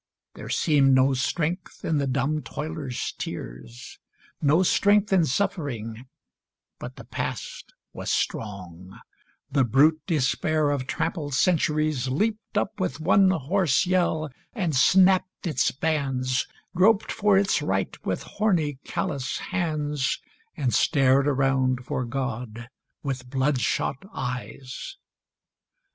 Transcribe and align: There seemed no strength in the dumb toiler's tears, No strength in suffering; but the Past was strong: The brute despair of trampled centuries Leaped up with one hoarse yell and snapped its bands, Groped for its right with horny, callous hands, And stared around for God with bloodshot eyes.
There 0.33 0.49
seemed 0.49 0.95
no 0.95 1.13
strength 1.13 1.85
in 1.85 1.99
the 1.99 2.07
dumb 2.07 2.41
toiler's 2.41 3.11
tears, 3.19 3.99
No 4.41 4.63
strength 4.63 5.13
in 5.13 5.25
suffering; 5.25 6.07
but 6.79 6.95
the 6.95 7.03
Past 7.03 7.75
was 7.93 8.09
strong: 8.09 8.99
The 9.51 9.63
brute 9.63 10.01
despair 10.07 10.71
of 10.71 10.87
trampled 10.87 11.35
centuries 11.35 12.07
Leaped 12.07 12.57
up 12.57 12.79
with 12.79 12.99
one 12.99 13.29
hoarse 13.29 13.85
yell 13.85 14.31
and 14.55 14.75
snapped 14.75 15.45
its 15.45 15.69
bands, 15.69 16.47
Groped 16.75 17.11
for 17.11 17.37
its 17.37 17.61
right 17.61 17.95
with 18.03 18.23
horny, 18.23 18.79
callous 18.83 19.37
hands, 19.37 20.19
And 20.57 20.73
stared 20.73 21.27
around 21.27 21.85
for 21.85 22.05
God 22.05 22.69
with 23.03 23.29
bloodshot 23.29 24.03
eyes. 24.11 24.97